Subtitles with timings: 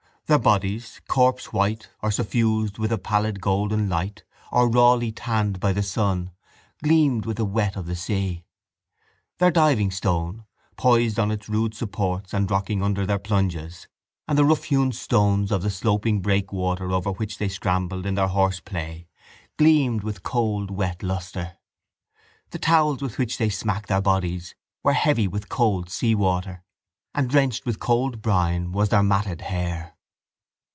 [0.27, 5.83] Their bodies, corpsewhite or suffused with a pallid golden light or rawly tanned by the
[5.83, 6.31] sun,
[6.81, 8.45] gleamed with the wet of the sea.
[9.39, 10.45] Their divingstone,
[10.77, 13.89] poised on its rude supports and rocking under their plunges,
[14.25, 18.29] and the rough hewn stones of the sloping breakwater over which they scrambled in their
[18.29, 19.09] horseplay
[19.57, 21.57] gleamed with cold wet lustre.
[22.51, 26.63] The towels with which they smacked their bodies were heavy with cold seawater;
[27.13, 29.97] and drenched with cold brine was their matted hair.